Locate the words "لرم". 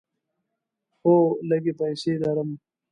2.21-2.49